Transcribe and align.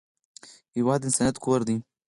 هېواد 0.75 0.99
د 1.01 1.05
انسانیت 1.07 1.35
کور 1.43 1.59
دی. 1.67 1.77